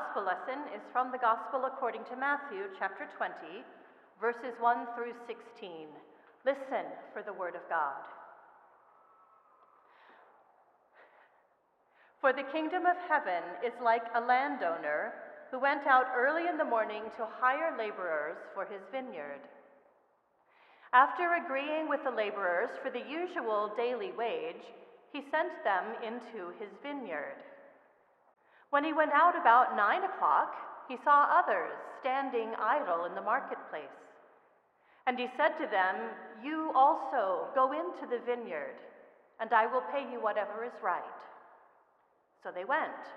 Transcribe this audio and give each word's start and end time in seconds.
Gospel 0.00 0.24
lesson 0.24 0.64
is 0.72 0.80
from 0.92 1.12
the 1.12 1.18
Gospel 1.18 1.66
according 1.66 2.04
to 2.08 2.16
Matthew, 2.16 2.72
chapter 2.78 3.04
20, 3.18 3.60
verses 4.16 4.56
1 4.58 4.96
through 4.96 5.12
16. 5.28 5.92
Listen 6.46 6.88
for 7.12 7.20
the 7.20 7.36
word 7.36 7.54
of 7.54 7.60
God. 7.68 8.00
For 12.18 12.32
the 12.32 12.48
kingdom 12.48 12.86
of 12.86 12.96
heaven 13.12 13.44
is 13.60 13.76
like 13.84 14.04
a 14.14 14.24
landowner 14.24 15.12
who 15.50 15.60
went 15.60 15.86
out 15.86 16.06
early 16.16 16.48
in 16.48 16.56
the 16.56 16.64
morning 16.64 17.02
to 17.18 17.28
hire 17.36 17.76
laborers 17.76 18.40
for 18.54 18.64
his 18.64 18.80
vineyard. 18.90 19.44
After 20.94 21.44
agreeing 21.44 21.90
with 21.90 22.00
the 22.04 22.16
laborers 22.16 22.70
for 22.82 22.90
the 22.90 23.04
usual 23.04 23.72
daily 23.76 24.12
wage, 24.16 24.64
he 25.12 25.20
sent 25.30 25.52
them 25.62 25.84
into 26.00 26.56
his 26.56 26.72
vineyard. 26.82 27.36
When 28.70 28.84
he 28.84 28.92
went 28.92 29.12
out 29.12 29.36
about 29.36 29.76
nine 29.76 30.04
o'clock, 30.04 30.54
he 30.88 30.96
saw 31.04 31.26
others 31.26 31.74
standing 32.00 32.50
idle 32.58 33.04
in 33.04 33.14
the 33.14 33.22
marketplace. 33.22 33.82
And 35.06 35.18
he 35.18 35.26
said 35.36 35.58
to 35.58 35.66
them, 35.66 35.96
You 36.42 36.72
also 36.74 37.48
go 37.54 37.72
into 37.72 38.06
the 38.06 38.22
vineyard, 38.24 38.78
and 39.40 39.52
I 39.52 39.66
will 39.66 39.82
pay 39.92 40.06
you 40.10 40.22
whatever 40.22 40.64
is 40.64 40.78
right. 40.82 41.18
So 42.42 42.50
they 42.54 42.64
went. 42.64 43.10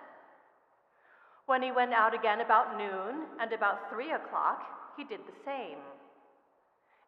When 1.46 1.62
he 1.62 1.72
went 1.72 1.94
out 1.94 2.14
again 2.14 2.42
about 2.42 2.78
noon 2.78 3.28
and 3.40 3.54
about 3.54 3.90
three 3.92 4.12
o'clock, 4.12 4.64
he 4.98 5.04
did 5.04 5.20
the 5.28 5.38
same. 5.46 5.78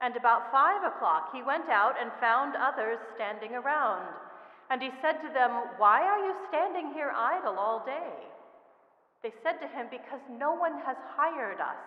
And 0.02 0.16
about 0.16 0.52
five 0.52 0.84
o'clock, 0.84 1.30
he 1.34 1.42
went 1.42 1.70
out 1.70 1.96
and 2.00 2.12
found 2.20 2.56
others 2.56 3.00
standing 3.16 3.56
around. 3.56 4.06
And 4.70 4.82
he 4.82 4.92
said 5.02 5.22
to 5.22 5.34
them, 5.34 5.52
Why 5.78 6.02
are 6.02 6.20
you 6.20 6.36
standing 6.50 6.92
here 6.94 7.14
idle 7.16 7.58
all 7.58 7.84
day? 7.86 8.35
They 9.26 9.34
said 9.42 9.58
to 9.58 9.68
him, 9.68 9.88
Because 9.90 10.22
no 10.30 10.54
one 10.54 10.78
has 10.86 10.98
hired 11.18 11.60
us. 11.60 11.82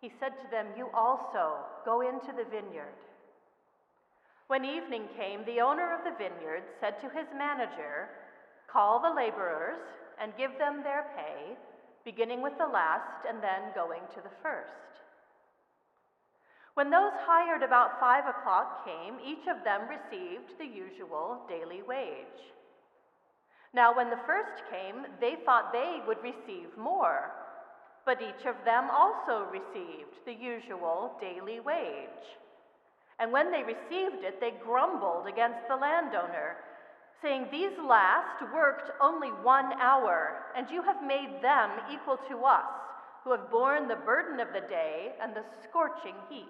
He 0.00 0.10
said 0.18 0.34
to 0.42 0.50
them, 0.50 0.66
You 0.76 0.90
also 0.92 1.62
go 1.84 2.00
into 2.00 2.34
the 2.34 2.50
vineyard. 2.50 2.98
When 4.48 4.64
evening 4.64 5.06
came, 5.16 5.44
the 5.44 5.60
owner 5.60 5.94
of 5.94 6.02
the 6.02 6.18
vineyard 6.18 6.64
said 6.80 6.98
to 7.02 7.08
his 7.14 7.28
manager, 7.38 8.10
Call 8.66 8.98
the 8.98 9.14
laborers 9.14 9.78
and 10.20 10.34
give 10.36 10.58
them 10.58 10.82
their 10.82 11.06
pay, 11.14 11.54
beginning 12.04 12.42
with 12.42 12.58
the 12.58 12.66
last 12.66 13.22
and 13.28 13.38
then 13.40 13.70
going 13.76 14.02
to 14.16 14.20
the 14.20 14.34
first. 14.42 14.98
When 16.74 16.90
those 16.90 17.14
hired 17.30 17.62
about 17.62 18.00
five 18.00 18.26
o'clock 18.26 18.84
came, 18.84 19.22
each 19.24 19.46
of 19.46 19.62
them 19.62 19.86
received 19.86 20.58
the 20.58 20.66
usual 20.66 21.46
daily 21.48 21.82
wage. 21.86 22.42
Now, 23.74 23.94
when 23.94 24.10
the 24.10 24.24
first 24.26 24.62
came, 24.70 25.06
they 25.20 25.36
thought 25.44 25.72
they 25.72 26.00
would 26.06 26.22
receive 26.22 26.76
more, 26.76 27.30
but 28.04 28.22
each 28.22 28.46
of 28.46 28.56
them 28.64 28.88
also 28.90 29.46
received 29.52 30.24
the 30.24 30.32
usual 30.32 31.12
daily 31.20 31.60
wage. 31.60 32.24
And 33.18 33.32
when 33.32 33.50
they 33.50 33.62
received 33.62 34.24
it, 34.24 34.40
they 34.40 34.52
grumbled 34.64 35.26
against 35.26 35.68
the 35.68 35.76
landowner 35.76 36.56
saying, 37.20 37.48
These 37.50 37.76
last 37.86 38.42
worked 38.54 38.90
only 39.00 39.28
one 39.28 39.72
hour, 39.80 40.46
and 40.56 40.70
you 40.70 40.82
have 40.82 41.02
made 41.02 41.42
them 41.42 41.70
equal 41.92 42.18
to 42.28 42.44
us, 42.44 42.64
who 43.24 43.32
have 43.32 43.50
borne 43.50 43.88
the 43.88 43.96
burden 43.96 44.40
of 44.40 44.48
the 44.54 44.66
day 44.68 45.12
and 45.20 45.34
the 45.34 45.44
scorching 45.68 46.14
heat. 46.30 46.46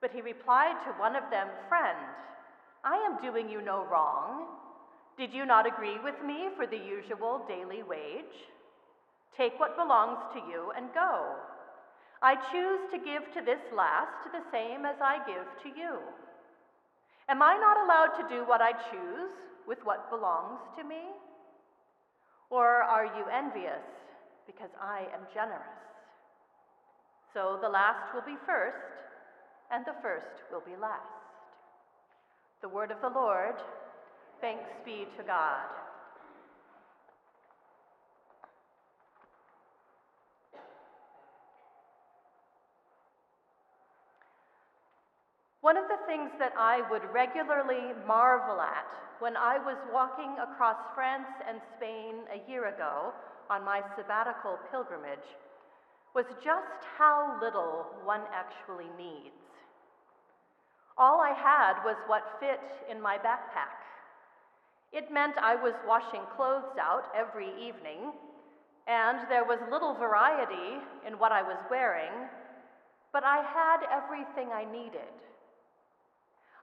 But 0.00 0.10
he 0.10 0.20
replied 0.20 0.76
to 0.84 1.00
one 1.00 1.14
of 1.14 1.30
them, 1.30 1.48
Friend, 1.68 1.98
I 2.84 2.96
am 2.96 3.22
doing 3.22 3.48
you 3.48 3.62
no 3.62 3.86
wrong. 3.90 4.48
Did 5.18 5.32
you 5.32 5.44
not 5.44 5.66
agree 5.66 5.98
with 6.02 6.14
me 6.24 6.48
for 6.56 6.66
the 6.66 6.76
usual 6.76 7.44
daily 7.46 7.82
wage? 7.82 8.48
Take 9.36 9.58
what 9.58 9.76
belongs 9.76 10.18
to 10.34 10.40
you 10.40 10.72
and 10.76 10.92
go. 10.94 11.36
I 12.22 12.36
choose 12.52 12.80
to 12.92 12.98
give 12.98 13.22
to 13.34 13.44
this 13.44 13.60
last 13.74 14.30
the 14.32 14.44
same 14.52 14.84
as 14.84 14.96
I 15.00 15.18
give 15.26 15.46
to 15.64 15.78
you. 15.78 15.98
Am 17.28 17.42
I 17.42 17.56
not 17.56 17.82
allowed 17.84 18.16
to 18.18 18.34
do 18.34 18.44
what 18.44 18.60
I 18.60 18.72
choose 18.72 19.32
with 19.66 19.78
what 19.84 20.10
belongs 20.10 20.60
to 20.76 20.84
me? 20.84 21.02
Or 22.50 22.82
are 22.82 23.06
you 23.06 23.24
envious 23.32 23.82
because 24.46 24.70
I 24.80 25.06
am 25.14 25.26
generous? 25.32 25.82
So 27.32 27.58
the 27.62 27.68
last 27.68 28.12
will 28.14 28.22
be 28.22 28.36
first, 28.44 28.76
and 29.70 29.84
the 29.86 29.96
first 30.02 30.44
will 30.52 30.60
be 30.60 30.76
last. 30.80 31.00
The 32.60 32.68
word 32.68 32.90
of 32.90 33.00
the 33.00 33.08
Lord. 33.08 33.56
Thanks 34.42 34.74
be 34.84 35.06
to 35.16 35.22
God. 35.22 35.70
One 45.60 45.76
of 45.76 45.84
the 45.86 46.02
things 46.08 46.32
that 46.40 46.52
I 46.58 46.82
would 46.90 47.02
regularly 47.14 47.94
marvel 48.04 48.60
at 48.60 48.84
when 49.20 49.36
I 49.36 49.58
was 49.58 49.76
walking 49.94 50.34
across 50.42 50.76
France 50.92 51.30
and 51.48 51.60
Spain 51.76 52.26
a 52.34 52.50
year 52.50 52.74
ago 52.74 53.12
on 53.48 53.64
my 53.64 53.80
sabbatical 53.96 54.58
pilgrimage 54.72 55.38
was 56.16 56.26
just 56.42 56.82
how 56.98 57.38
little 57.40 57.86
one 58.02 58.22
actually 58.34 58.90
needs. 58.98 59.38
All 60.98 61.20
I 61.20 61.32
had 61.32 61.84
was 61.84 61.96
what 62.08 62.40
fit 62.40 62.58
in 62.90 63.00
my 63.00 63.16
backpack. 63.18 63.78
It 64.92 65.10
meant 65.10 65.38
I 65.38 65.56
was 65.56 65.72
washing 65.86 66.20
clothes 66.36 66.76
out 66.78 67.04
every 67.16 67.48
evening, 67.58 68.12
and 68.86 69.26
there 69.30 69.44
was 69.44 69.58
little 69.70 69.94
variety 69.94 70.82
in 71.06 71.18
what 71.18 71.32
I 71.32 71.42
was 71.42 71.56
wearing, 71.70 72.12
but 73.12 73.24
I 73.24 73.38
had 73.40 73.86
everything 73.90 74.52
I 74.52 74.64
needed. 74.70 75.12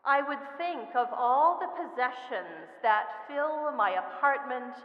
I 0.06 0.22
would 0.22 0.40
think 0.58 0.96
of 0.96 1.08
all 1.12 1.60
the 1.60 1.68
possessions 1.84 2.70
that 2.84 3.06
fill 3.28 3.72
my 3.72 3.98
apartment 3.98 4.76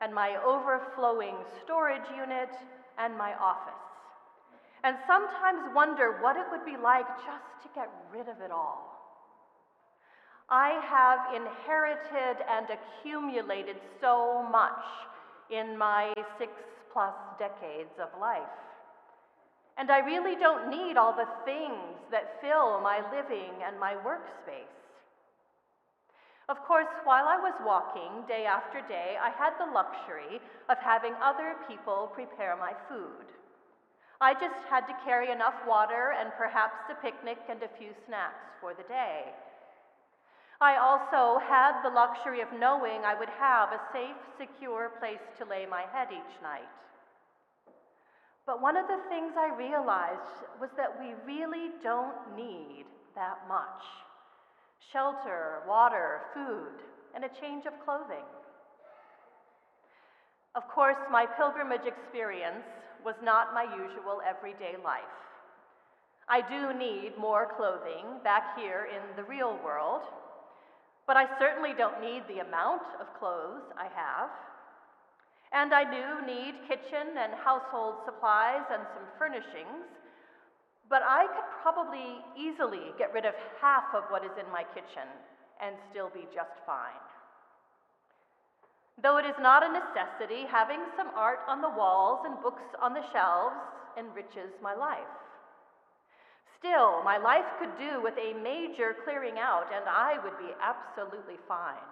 and 0.00 0.14
my 0.14 0.36
overflowing 0.44 1.36
storage 1.64 2.08
unit 2.16 2.50
and 2.98 3.16
my 3.16 3.34
office, 3.34 3.74
and 4.84 4.96
sometimes 5.06 5.74
wonder 5.74 6.18
what 6.22 6.36
it 6.36 6.46
would 6.50 6.64
be 6.64 6.76
like 6.76 7.06
just 7.24 7.62
to 7.62 7.68
get 7.74 7.90
rid 8.10 8.28
of 8.28 8.40
it 8.40 8.50
all. 8.50 8.95
I 10.48 10.78
have 10.86 11.34
inherited 11.34 12.44
and 12.48 12.66
accumulated 12.70 13.76
so 14.00 14.46
much 14.50 14.84
in 15.50 15.76
my 15.76 16.12
six 16.38 16.52
plus 16.92 17.14
decades 17.38 17.98
of 18.00 18.08
life. 18.20 18.42
And 19.76 19.90
I 19.90 19.98
really 19.98 20.36
don't 20.36 20.70
need 20.70 20.96
all 20.96 21.12
the 21.12 21.28
things 21.44 21.98
that 22.10 22.40
fill 22.40 22.80
my 22.80 23.02
living 23.10 23.52
and 23.66 23.78
my 23.78 23.94
workspace. 23.94 24.72
Of 26.48 26.62
course, 26.62 26.86
while 27.02 27.26
I 27.26 27.36
was 27.36 27.54
walking 27.66 28.22
day 28.28 28.46
after 28.46 28.80
day, 28.86 29.16
I 29.20 29.30
had 29.30 29.58
the 29.58 29.72
luxury 29.72 30.40
of 30.70 30.78
having 30.78 31.12
other 31.20 31.56
people 31.68 32.12
prepare 32.14 32.56
my 32.56 32.72
food. 32.88 33.26
I 34.20 34.32
just 34.34 34.62
had 34.70 34.86
to 34.86 34.96
carry 35.04 35.32
enough 35.32 35.58
water 35.66 36.14
and 36.18 36.30
perhaps 36.38 36.88
a 36.88 36.94
picnic 37.02 37.38
and 37.50 37.60
a 37.62 37.76
few 37.78 37.90
snacks 38.06 38.46
for 38.60 38.72
the 38.74 38.84
day. 38.84 39.34
I 40.60 40.76
also 40.76 41.38
had 41.38 41.82
the 41.82 41.90
luxury 41.92 42.40
of 42.40 42.48
knowing 42.58 43.04
I 43.04 43.18
would 43.18 43.28
have 43.28 43.70
a 43.72 43.80
safe, 43.92 44.16
secure 44.38 44.92
place 44.98 45.20
to 45.38 45.44
lay 45.44 45.66
my 45.66 45.84
head 45.92 46.08
each 46.10 46.42
night. 46.42 46.68
But 48.46 48.62
one 48.62 48.76
of 48.76 48.86
the 48.86 49.00
things 49.08 49.34
I 49.36 49.54
realized 49.56 50.46
was 50.60 50.70
that 50.76 50.96
we 50.98 51.12
really 51.26 51.70
don't 51.82 52.16
need 52.36 52.86
that 53.14 53.40
much 53.48 53.84
shelter, 54.92 55.62
water, 55.66 56.20
food, 56.32 56.80
and 57.14 57.24
a 57.24 57.40
change 57.40 57.66
of 57.66 57.72
clothing. 57.84 58.24
Of 60.54 60.68
course, 60.68 60.96
my 61.10 61.26
pilgrimage 61.26 61.86
experience 61.86 62.64
was 63.04 63.16
not 63.22 63.52
my 63.52 63.64
usual 63.64 64.22
everyday 64.26 64.76
life. 64.82 65.02
I 66.28 66.40
do 66.40 66.72
need 66.78 67.18
more 67.18 67.48
clothing 67.56 68.20
back 68.24 68.58
here 68.58 68.88
in 68.90 69.02
the 69.16 69.24
real 69.24 69.58
world, 69.62 70.02
but 71.06 71.16
I 71.16 71.26
certainly 71.38 71.70
don't 71.78 72.00
need 72.00 72.26
the 72.26 72.42
amount 72.42 72.82
of 73.00 73.06
clothes 73.18 73.62
I 73.78 73.86
have. 73.94 74.30
And 75.52 75.72
I 75.72 75.86
do 75.86 76.26
need 76.26 76.66
kitchen 76.66 77.14
and 77.14 77.32
household 77.38 78.02
supplies 78.04 78.66
and 78.70 78.82
some 78.92 79.06
furnishings, 79.18 79.86
but 80.90 81.02
I 81.06 81.26
could 81.30 81.48
probably 81.62 82.18
easily 82.34 82.90
get 82.98 83.14
rid 83.14 83.24
of 83.24 83.34
half 83.62 83.94
of 83.94 84.04
what 84.10 84.24
is 84.24 84.34
in 84.34 84.50
my 84.50 84.64
kitchen 84.74 85.06
and 85.62 85.74
still 85.90 86.10
be 86.10 86.26
just 86.34 86.52
fine. 86.66 87.00
Though 89.02 89.18
it 89.18 89.26
is 89.26 89.38
not 89.40 89.62
a 89.62 89.70
necessity, 89.70 90.48
having 90.50 90.80
some 90.96 91.08
art 91.14 91.40
on 91.48 91.60
the 91.60 91.70
walls 91.70 92.24
and 92.24 92.42
books 92.42 92.64
on 92.80 92.94
the 92.94 93.04
shelves 93.12 93.56
enriches 93.98 94.50
my 94.62 94.74
life. 94.74 95.14
Still, 96.58 97.02
my 97.02 97.18
life 97.18 97.46
could 97.58 97.76
do 97.78 98.02
with 98.02 98.14
a 98.18 98.34
major 98.40 98.96
clearing 99.04 99.38
out, 99.38 99.66
and 99.74 99.84
I 99.88 100.18
would 100.22 100.38
be 100.38 100.54
absolutely 100.60 101.36
fine. 101.46 101.84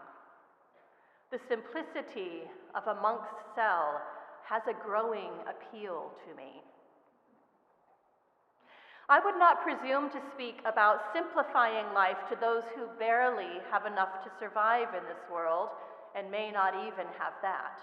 The 1.31 1.40
simplicity 1.49 2.49
of 2.75 2.87
a 2.87 3.00
monk's 3.00 3.34
cell 3.55 4.00
has 4.49 4.62
a 4.69 4.84
growing 4.84 5.32
appeal 5.49 6.12
to 6.28 6.37
me. 6.37 6.62
I 9.08 9.20
would 9.20 9.38
not 9.38 9.62
presume 9.62 10.08
to 10.11 10.20
speak 10.32 10.61
about 10.64 11.12
simplifying 11.12 11.93
life 11.93 12.16
to 12.31 12.37
those 12.40 12.64
who 12.75 12.87
barely 12.99 13.61
have 13.70 13.84
enough 13.84 14.25
to 14.25 14.31
survive 14.40 14.88
in 14.96 15.05
this 15.05 15.20
world 15.31 15.69
and 16.16 16.31
may 16.31 16.50
not 16.50 16.75
even 16.75 17.06
have 17.19 17.34
that. 17.43 17.81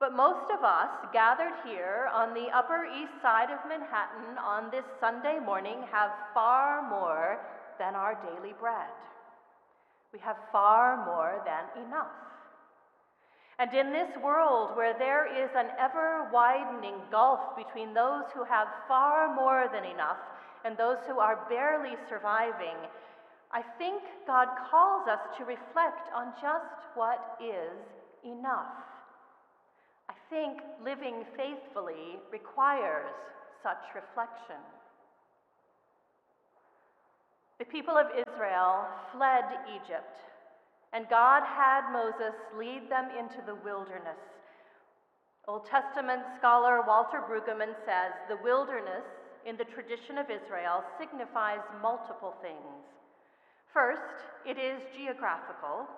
But 0.00 0.14
most 0.14 0.46
of 0.56 0.62
us 0.62 0.90
gathered 1.12 1.54
here 1.66 2.08
on 2.14 2.32
the 2.32 2.46
Upper 2.54 2.86
East 2.86 3.20
Side 3.20 3.50
of 3.50 3.58
Manhattan 3.68 4.38
on 4.38 4.70
this 4.70 4.84
Sunday 5.00 5.40
morning 5.44 5.82
have 5.90 6.10
far 6.32 6.88
more 6.88 7.40
than 7.80 7.96
our 7.96 8.14
daily 8.14 8.54
bread. 8.60 8.94
We 10.12 10.20
have 10.20 10.36
far 10.52 11.04
more 11.04 11.42
than 11.44 11.84
enough. 11.84 12.14
And 13.58 13.74
in 13.74 13.90
this 13.92 14.16
world 14.22 14.76
where 14.76 14.94
there 14.96 15.26
is 15.26 15.50
an 15.56 15.66
ever 15.80 16.30
widening 16.32 16.94
gulf 17.10 17.56
between 17.56 17.92
those 17.92 18.22
who 18.32 18.44
have 18.44 18.68
far 18.86 19.34
more 19.34 19.66
than 19.72 19.84
enough 19.84 20.22
and 20.64 20.78
those 20.78 20.98
who 21.08 21.18
are 21.18 21.44
barely 21.48 21.96
surviving, 22.08 22.78
I 23.50 23.62
think 23.78 24.02
God 24.28 24.46
calls 24.70 25.08
us 25.08 25.18
to 25.38 25.44
reflect 25.44 26.06
on 26.14 26.34
just 26.40 26.86
what 26.94 27.36
is 27.42 27.74
enough. 28.24 28.78
I 30.08 30.14
think 30.30 30.60
living 30.84 31.24
faithfully 31.36 32.18
requires 32.30 33.12
such 33.62 33.94
reflection. 33.94 34.60
The 37.58 37.64
people 37.64 37.96
of 37.96 38.06
Israel 38.14 38.86
fled 39.12 39.44
Egypt 39.74 40.18
and 40.92 41.08
God 41.10 41.42
had 41.44 41.92
Moses 41.92 42.34
lead 42.56 42.90
them 42.90 43.08
into 43.18 43.44
the 43.44 43.56
wilderness. 43.56 44.20
Old 45.46 45.66
Testament 45.66 46.22
scholar 46.38 46.82
Walter 46.86 47.20
Brueggemann 47.20 47.74
says 47.84 48.12
the 48.28 48.42
wilderness, 48.42 49.04
in 49.46 49.56
the 49.56 49.64
tradition 49.64 50.18
of 50.18 50.26
Israel, 50.30 50.84
signifies 50.98 51.60
multiple 51.80 52.34
things. 52.42 52.84
First, 53.72 54.28
it 54.46 54.58
is 54.58 54.80
geographical. 54.96 55.88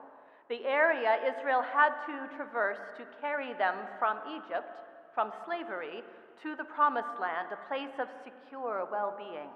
The 0.51 0.67
area 0.67 1.23
Israel 1.31 1.63
had 1.63 1.95
to 2.11 2.27
traverse 2.35 2.83
to 2.99 3.07
carry 3.23 3.55
them 3.55 3.77
from 4.01 4.19
Egypt, 4.27 4.67
from 5.15 5.31
slavery, 5.47 6.03
to 6.43 6.57
the 6.57 6.65
Promised 6.65 7.23
Land, 7.23 7.55
a 7.55 7.69
place 7.71 7.95
of 8.03 8.09
secure 8.27 8.83
well 8.91 9.15
being. 9.17 9.47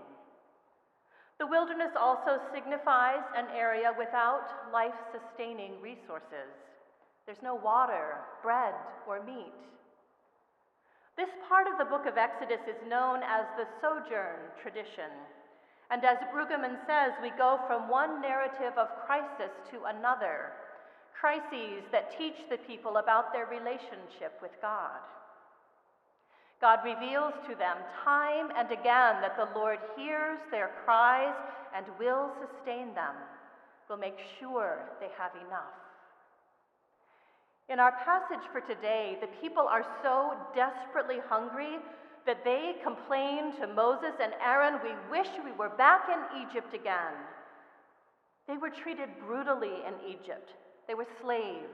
The 1.40 1.50
wilderness 1.50 1.90
also 1.98 2.38
signifies 2.54 3.26
an 3.34 3.46
area 3.50 3.90
without 3.98 4.70
life 4.72 4.94
sustaining 5.10 5.82
resources. 5.82 6.54
There's 7.26 7.42
no 7.42 7.56
water, 7.56 8.22
bread, 8.40 8.74
or 9.08 9.18
meat. 9.24 9.58
This 11.16 11.30
part 11.48 11.66
of 11.66 11.74
the 11.76 11.90
book 11.90 12.06
of 12.06 12.18
Exodus 12.18 12.62
is 12.70 12.78
known 12.88 13.18
as 13.26 13.46
the 13.58 13.66
sojourn 13.82 14.46
tradition. 14.62 15.10
And 15.90 16.04
as 16.04 16.18
Brueggemann 16.30 16.78
says, 16.86 17.18
we 17.20 17.30
go 17.36 17.58
from 17.66 17.90
one 17.90 18.22
narrative 18.22 18.78
of 18.78 18.94
crisis 19.06 19.50
to 19.72 19.90
another, 19.90 20.52
crises 21.18 21.82
that 21.92 22.18
teach 22.18 22.36
the 22.50 22.58
people 22.58 22.98
about 22.98 23.32
their 23.32 23.46
relationship 23.46 24.38
with 24.42 24.52
God. 24.60 25.00
God 26.60 26.80
reveals 26.84 27.34
to 27.48 27.54
them 27.54 27.76
time 28.04 28.48
and 28.56 28.70
again 28.70 29.20
that 29.20 29.36
the 29.36 29.58
Lord 29.58 29.78
hears 29.96 30.38
their 30.50 30.70
cries 30.84 31.34
and 31.74 31.84
will 31.98 32.30
sustain 32.40 32.94
them, 32.94 33.14
will 33.88 33.96
make 33.96 34.16
sure 34.38 34.78
they 35.00 35.08
have 35.18 35.32
enough. 35.46 35.74
In 37.68 37.80
our 37.80 37.92
passage 38.04 38.44
for 38.52 38.60
today, 38.60 39.16
the 39.20 39.28
people 39.40 39.66
are 39.66 39.86
so 40.02 40.34
desperately 40.54 41.16
hungry 41.28 41.78
that 42.26 42.44
they 42.44 42.76
complain 42.82 43.52
to 43.60 43.66
Moses 43.66 44.12
and 44.22 44.32
Aaron, 44.42 44.80
We 44.82 44.92
wish 45.10 45.28
we 45.44 45.52
were 45.52 45.70
back 45.70 46.08
in 46.08 46.48
Egypt 46.48 46.74
again. 46.74 47.14
They 48.48 48.56
were 48.56 48.70
treated 48.70 49.08
brutally 49.26 49.80
in 49.86 49.94
Egypt. 50.08 50.50
They 50.86 50.94
were 50.94 51.06
slaves, 51.22 51.72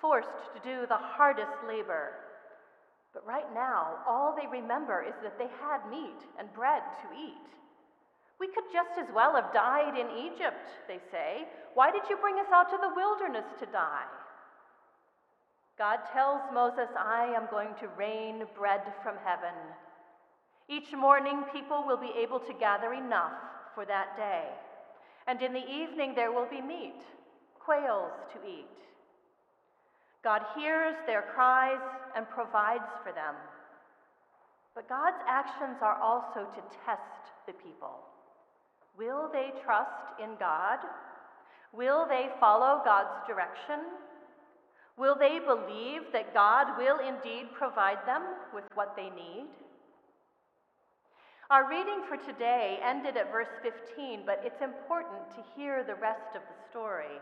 forced 0.00 0.54
to 0.54 0.60
do 0.62 0.86
the 0.86 0.96
hardest 0.96 1.56
labor. 1.66 2.12
But 3.12 3.26
right 3.26 3.52
now, 3.54 3.98
all 4.06 4.36
they 4.36 4.46
remember 4.46 5.04
is 5.06 5.14
that 5.22 5.38
they 5.38 5.48
had 5.60 5.90
meat 5.90 6.20
and 6.38 6.52
bread 6.52 6.82
to 7.02 7.18
eat. 7.18 7.48
We 8.38 8.48
could 8.48 8.70
just 8.72 8.98
as 8.98 9.08
well 9.14 9.34
have 9.34 9.52
died 9.52 9.98
in 9.98 10.16
Egypt, 10.16 10.68
they 10.86 11.00
say. 11.10 11.46
Why 11.74 11.90
did 11.90 12.02
you 12.08 12.16
bring 12.16 12.36
us 12.38 12.52
out 12.52 12.70
to 12.70 12.78
the 12.80 12.94
wilderness 12.94 13.46
to 13.58 13.66
die? 13.66 14.06
God 15.76 15.98
tells 16.12 16.42
Moses, 16.52 16.88
I 16.98 17.32
am 17.36 17.48
going 17.50 17.74
to 17.80 17.88
rain 17.96 18.44
bread 18.56 18.82
from 19.02 19.14
heaven. 19.24 19.54
Each 20.68 20.92
morning, 20.92 21.44
people 21.52 21.84
will 21.86 21.96
be 21.96 22.12
able 22.16 22.40
to 22.40 22.52
gather 22.52 22.92
enough 22.92 23.32
for 23.74 23.84
that 23.86 24.16
day. 24.16 24.44
And 25.26 25.40
in 25.40 25.52
the 25.52 25.66
evening, 25.66 26.14
there 26.14 26.32
will 26.32 26.48
be 26.48 26.60
meat, 26.60 27.00
quails 27.68 28.16
to 28.32 28.38
eat. 28.48 28.64
God 30.24 30.40
hears 30.56 30.96
their 31.06 31.24
cries 31.34 31.84
and 32.16 32.26
provides 32.30 32.88
for 33.04 33.12
them. 33.12 33.34
But 34.74 34.88
God's 34.88 35.20
actions 35.28 35.76
are 35.82 36.00
also 36.00 36.48
to 36.48 36.62
test 36.86 37.28
the 37.46 37.52
people. 37.52 38.00
Will 38.96 39.28
they 39.30 39.52
trust 39.62 40.16
in 40.22 40.30
God? 40.40 40.78
Will 41.74 42.06
they 42.08 42.30
follow 42.40 42.80
God's 42.86 43.26
direction? 43.28 43.84
Will 44.96 45.14
they 45.14 45.38
believe 45.38 46.08
that 46.14 46.32
God 46.32 46.78
will 46.78 46.98
indeed 46.98 47.52
provide 47.52 47.98
them 48.06 48.22
with 48.54 48.64
what 48.74 48.96
they 48.96 49.10
need? 49.10 49.44
Our 51.50 51.68
reading 51.68 52.00
for 52.08 52.16
today 52.16 52.78
ended 52.82 53.18
at 53.18 53.30
verse 53.30 53.52
15, 53.62 54.22
but 54.24 54.40
it's 54.42 54.62
important 54.62 55.20
to 55.36 55.44
hear 55.54 55.84
the 55.84 55.94
rest 55.94 56.34
of 56.34 56.42
the 56.42 56.70
story. 56.70 57.20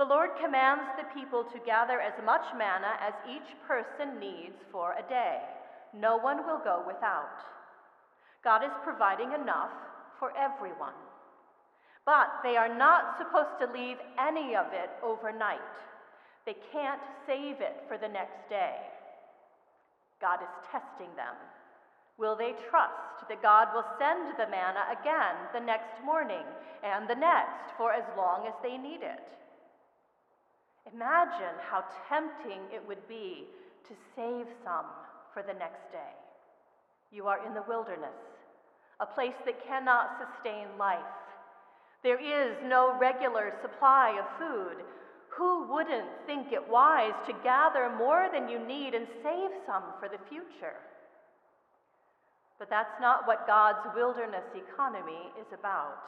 The 0.00 0.08
Lord 0.08 0.30
commands 0.40 0.88
the 0.96 1.12
people 1.12 1.44
to 1.44 1.66
gather 1.68 2.00
as 2.00 2.16
much 2.24 2.48
manna 2.56 2.96
as 3.04 3.12
each 3.28 3.52
person 3.68 4.18
needs 4.18 4.56
for 4.72 4.96
a 4.96 5.04
day. 5.12 5.44
No 5.92 6.16
one 6.16 6.38
will 6.48 6.64
go 6.64 6.82
without. 6.86 7.44
God 8.42 8.64
is 8.64 8.72
providing 8.82 9.36
enough 9.36 9.76
for 10.18 10.32
everyone. 10.32 10.96
But 12.06 12.32
they 12.42 12.56
are 12.56 12.72
not 12.72 13.18
supposed 13.18 13.60
to 13.60 13.76
leave 13.76 13.98
any 14.16 14.56
of 14.56 14.72
it 14.72 14.88
overnight. 15.04 15.76
They 16.46 16.56
can't 16.72 17.04
save 17.26 17.60
it 17.60 17.84
for 17.86 17.98
the 17.98 18.08
next 18.08 18.48
day. 18.48 18.80
God 20.18 20.40
is 20.40 20.64
testing 20.72 21.12
them. 21.12 21.36
Will 22.16 22.36
they 22.40 22.56
trust 22.72 23.28
that 23.28 23.42
God 23.42 23.68
will 23.74 23.84
send 24.00 24.32
the 24.40 24.48
manna 24.48 24.96
again 24.96 25.36
the 25.52 25.60
next 25.60 26.00
morning 26.02 26.48
and 26.82 27.04
the 27.04 27.20
next 27.20 27.76
for 27.76 27.92
as 27.92 28.08
long 28.16 28.46
as 28.46 28.54
they 28.62 28.78
need 28.78 29.04
it? 29.04 29.36
Imagine 30.88 31.56
how 31.68 31.84
tempting 32.08 32.60
it 32.72 32.82
would 32.86 33.06
be 33.08 33.44
to 33.88 33.94
save 34.16 34.46
some 34.64 34.86
for 35.34 35.42
the 35.42 35.58
next 35.58 35.90
day. 35.92 36.14
You 37.10 37.26
are 37.26 37.44
in 37.46 37.54
the 37.54 37.66
wilderness, 37.68 38.16
a 39.00 39.06
place 39.06 39.36
that 39.44 39.66
cannot 39.66 40.16
sustain 40.18 40.66
life. 40.78 40.98
There 42.02 42.20
is 42.20 42.56
no 42.64 42.96
regular 42.98 43.52
supply 43.62 44.16
of 44.18 44.38
food. 44.38 44.84
Who 45.36 45.68
wouldn't 45.68 46.08
think 46.26 46.52
it 46.52 46.68
wise 46.68 47.14
to 47.26 47.42
gather 47.44 47.90
more 47.96 48.28
than 48.32 48.48
you 48.48 48.58
need 48.58 48.94
and 48.94 49.06
save 49.22 49.50
some 49.66 49.84
for 50.00 50.08
the 50.08 50.22
future? 50.28 50.80
But 52.58 52.70
that's 52.70 53.00
not 53.00 53.26
what 53.26 53.46
God's 53.46 53.84
wilderness 53.94 54.44
economy 54.54 55.32
is 55.40 55.46
about. 55.52 56.04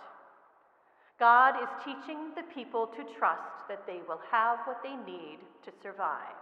God 1.22 1.54
is 1.62 1.70
teaching 1.86 2.34
the 2.34 2.42
people 2.52 2.90
to 2.98 3.14
trust 3.16 3.62
that 3.68 3.86
they 3.86 4.02
will 4.08 4.18
have 4.32 4.58
what 4.66 4.82
they 4.82 4.98
need 5.06 5.38
to 5.62 5.70
survive. 5.80 6.34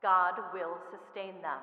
God 0.00 0.40
will 0.54 0.80
sustain 0.88 1.36
them. 1.44 1.60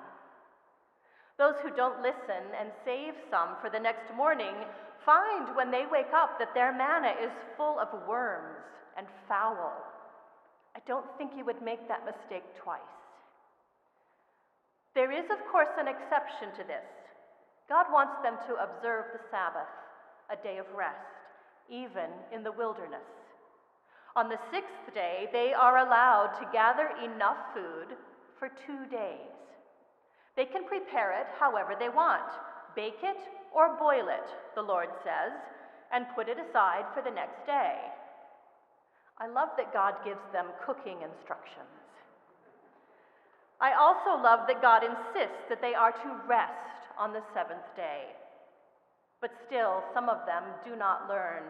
Those 1.40 1.58
who 1.64 1.74
don't 1.74 2.06
listen 2.06 2.46
and 2.54 2.70
save 2.86 3.18
some 3.34 3.58
for 3.60 3.72
the 3.72 3.82
next 3.82 4.14
morning 4.16 4.54
find 5.04 5.56
when 5.56 5.72
they 5.72 5.90
wake 5.90 6.14
up 6.14 6.38
that 6.38 6.54
their 6.54 6.70
manna 6.72 7.18
is 7.18 7.34
full 7.58 7.80
of 7.80 7.90
worms 8.08 8.70
and 8.96 9.08
foul. 9.28 9.74
I 10.76 10.80
don't 10.86 11.10
think 11.18 11.32
you 11.36 11.44
would 11.44 11.64
make 11.66 11.88
that 11.88 12.06
mistake 12.06 12.46
twice. 12.62 12.94
There 14.94 15.12
is, 15.12 15.26
of 15.34 15.42
course, 15.52 15.74
an 15.80 15.88
exception 15.88 16.54
to 16.54 16.64
this. 16.70 16.86
God 17.68 17.88
wants 17.92 18.22
them 18.22 18.38
to 18.46 18.62
observe 18.62 19.06
the 19.10 19.26
Sabbath, 19.32 19.74
a 20.30 20.38
day 20.46 20.60
of 20.60 20.70
rest, 20.78 21.17
even 21.70 22.10
in 22.34 22.44
the 22.44 22.52
wilderness. 22.52 23.08
On 24.16 24.30
the 24.30 24.40
sixth 24.52 24.94
day, 24.94 25.30
they 25.32 25.54
are 25.54 25.78
allowed 25.78 26.34
to 26.40 26.50
gather 26.52 26.90
enough 27.04 27.38
food 27.54 27.96
for 28.40 28.50
two 28.66 28.86
days. 28.90 29.34
They 30.36 30.46
can 30.46 30.66
prepare 30.66 31.20
it 31.20 31.28
however 31.40 31.76
they 31.78 31.90
want 31.90 32.32
bake 32.78 33.02
it 33.02 33.18
or 33.52 33.76
boil 33.80 34.08
it, 34.08 34.30
the 34.54 34.62
Lord 34.62 34.90
says, 35.04 35.34
and 35.92 36.06
put 36.14 36.30
it 36.30 36.38
aside 36.38 36.86
for 36.94 37.02
the 37.02 37.10
next 37.10 37.44
day. 37.48 37.74
I 39.18 39.26
love 39.26 39.50
that 39.58 39.74
God 39.74 39.96
gives 40.06 40.22
them 40.32 40.46
cooking 40.64 41.02
instructions. 41.02 41.74
I 43.60 43.74
also 43.74 44.22
love 44.22 44.46
that 44.48 44.62
God 44.62 44.84
insists 44.86 45.50
that 45.50 45.60
they 45.60 45.74
are 45.74 45.92
to 45.92 46.22
rest 46.30 46.86
on 47.00 47.14
the 47.14 47.26
seventh 47.34 47.66
day. 47.76 48.14
But 49.22 49.32
still, 49.46 49.84
some 49.94 50.10
of 50.10 50.26
them 50.26 50.44
do 50.64 50.76
not 50.76 51.10
learn. 51.10 51.44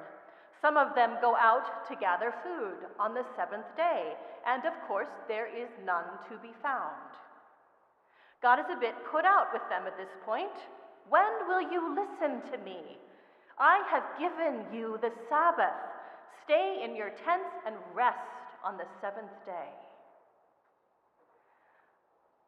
Some 0.61 0.77
of 0.77 0.95
them 0.95 1.17
go 1.21 1.35
out 1.35 1.87
to 1.87 1.95
gather 1.95 2.33
food 2.43 2.87
on 2.99 3.13
the 3.13 3.25
seventh 3.35 3.67
day, 3.75 4.13
and 4.47 4.65
of 4.65 4.73
course, 4.87 5.11
there 5.27 5.45
is 5.45 5.69
none 5.85 6.17
to 6.29 6.37
be 6.41 6.53
found. 6.63 7.11
God 8.41 8.59
is 8.59 8.65
a 8.71 8.79
bit 8.79 8.95
put 9.11 9.25
out 9.25 9.47
with 9.53 9.61
them 9.69 9.83
at 9.85 9.97
this 9.97 10.13
point. 10.25 10.55
When 11.09 11.47
will 11.47 11.61
you 11.61 11.93
listen 11.93 12.41
to 12.51 12.57
me? 12.63 12.97
I 13.59 13.81
have 13.89 14.03
given 14.19 14.65
you 14.73 14.97
the 15.01 15.11
Sabbath. 15.29 15.77
Stay 16.45 16.81
in 16.83 16.95
your 16.95 17.09
tents 17.09 17.53
and 17.65 17.75
rest 17.93 18.17
on 18.63 18.77
the 18.77 18.85
seventh 19.01 19.33
day. 19.45 19.69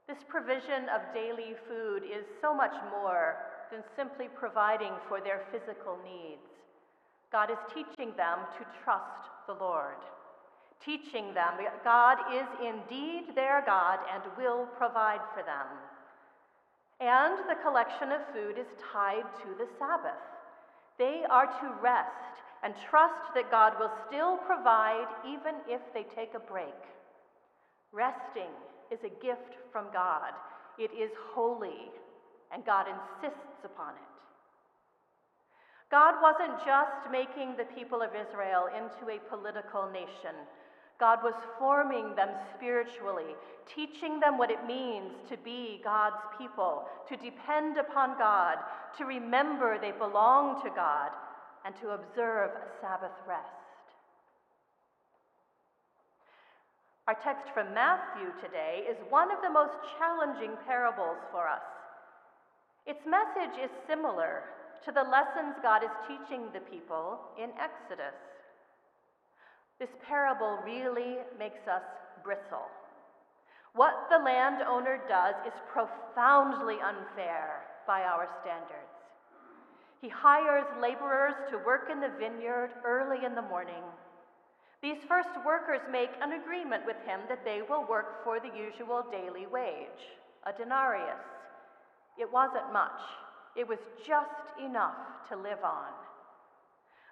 This 0.08 0.24
provision 0.28 0.90
of 0.90 1.14
daily 1.14 1.54
food 1.68 2.04
is 2.04 2.26
so 2.42 2.54
much 2.54 2.74
more 2.90 3.38
than 3.72 3.84
simply 3.96 4.28
providing 4.34 4.94
for 5.08 5.22
their 5.22 5.46
physical 5.52 5.98
needs. 6.04 6.42
God 7.32 7.52
is 7.52 7.58
teaching 7.74 8.14
them 8.18 8.40
to 8.58 8.66
trust 8.84 9.30
the 9.48 9.54
Lord, 9.54 10.02
teaching 10.84 11.34
them 11.34 11.54
God 11.84 12.18
is 12.34 12.48
indeed 12.60 13.36
their 13.36 13.64
God 13.66 14.00
and 14.14 14.24
will 14.38 14.66
provide 14.78 15.22
for 15.34 15.44
them. 15.44 15.68
And 17.00 17.38
the 17.48 17.62
collection 17.64 18.12
of 18.12 18.22
food 18.34 18.58
is 18.58 18.68
tied 18.92 19.24
to 19.44 19.56
the 19.58 19.70
Sabbath. 19.78 20.20
They 20.98 21.24
are 21.30 21.46
to 21.46 21.82
rest 21.82 22.42
and 22.64 22.74
trust 22.90 23.34
that 23.36 23.52
God 23.52 23.74
will 23.80 23.92
still 24.08 24.38
provide 24.38 25.08
even 25.26 25.56
if 25.68 25.82
they 25.94 26.04
take 26.16 26.34
a 26.34 26.40
break. 26.40 26.76
Resting 27.92 28.52
is 28.92 29.00
a 29.04 29.24
gift 29.24 29.56
from 29.72 29.86
God, 29.94 30.34
it 30.78 30.92
is 30.92 31.12
holy, 31.34 31.92
and 32.54 32.66
God 32.66 32.88
insists 32.88 33.64
upon 33.64 33.94
it. 33.96 34.10
God 35.92 36.22
wasn't 36.22 36.60
just 36.66 37.10
making 37.12 37.58
the 37.58 37.66
people 37.74 38.02
of 38.02 38.12
Israel 38.14 38.70
into 38.70 39.10
a 39.10 39.20
political 39.30 39.90
nation. 39.90 40.38
God 41.00 41.20
was 41.24 41.34
forming 41.58 42.14
them 42.16 42.30
spiritually, 42.56 43.34
teaching 43.74 44.20
them 44.20 44.38
what 44.38 44.52
it 44.52 44.68
means 44.68 45.14
to 45.30 45.38
be 45.38 45.82
God's 45.84 46.22
people, 46.38 46.84
to 47.08 47.16
depend 47.16 47.78
upon 47.78 48.18
God, 48.20 48.58
to 48.98 49.06
remember 49.06 49.80
they 49.80 49.92
belong 49.92 50.62
to 50.62 50.70
God, 50.76 51.10
and 51.66 51.74
to 51.82 51.90
observe 51.90 52.52
a 52.52 52.70
Sabbath 52.82 53.16
rest. 53.28 53.48
Our 57.08 57.18
text 57.24 57.50
from 57.56 57.74
Matthew 57.74 58.30
today 58.44 58.84
is 58.86 58.98
one 59.10 59.32
of 59.32 59.42
the 59.42 59.50
most 59.50 59.74
challenging 59.98 60.54
parables 60.68 61.18
for 61.32 61.48
us. 61.48 61.66
Its 62.86 63.02
message 63.06 63.58
is 63.64 63.70
similar 63.88 64.44
to 64.86 64.92
the 64.92 65.04
lessons 65.04 65.56
God 65.62 65.84
is 65.84 65.92
teaching 66.08 66.48
the 66.54 66.64
people 66.72 67.20
in 67.38 67.50
Exodus. 67.60 68.16
This 69.80 69.90
parable 70.08 70.60
really 70.66 71.18
makes 71.38 71.68
us 71.68 71.84
bristle. 72.24 72.68
What 73.74 74.08
the 74.10 74.18
landowner 74.18 75.00
does 75.08 75.36
is 75.46 75.54
profoundly 75.72 76.76
unfair 76.84 77.64
by 77.86 78.02
our 78.02 78.28
standards. 78.42 79.00
He 80.02 80.10
hires 80.10 80.66
laborers 80.82 81.36
to 81.52 81.64
work 81.66 81.90
in 81.92 82.00
the 82.00 82.12
vineyard 82.20 82.72
early 82.86 83.26
in 83.26 83.36
the 83.36 83.42
morning. 83.42 83.84
These 84.82 85.04
first 85.08 85.30
workers 85.46 85.82
make 85.92 86.10
an 86.22 86.40
agreement 86.40 86.86
with 86.86 86.96
him 87.06 87.20
that 87.28 87.44
they 87.44 87.62
will 87.68 87.86
work 87.88 88.24
for 88.24 88.40
the 88.40 88.52
usual 88.56 89.04
daily 89.12 89.46
wage, 89.46 90.04
a 90.48 90.54
denarius. 90.54 91.20
It 92.20 92.32
wasn't 92.32 92.74
much, 92.74 93.02
it 93.56 93.68
was 93.68 93.80
just 94.06 94.60
enough 94.62 94.98
to 95.30 95.38
live 95.38 95.64
on. 95.64 95.88